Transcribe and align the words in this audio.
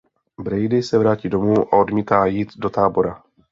Brady 0.41 0.83
se 0.83 0.97
vrátí 0.99 1.29
domů 1.29 1.73
a 1.73 1.77
odmítá 1.77 2.25
jít 2.25 2.57
do 2.57 2.69
tábora. 2.69 3.23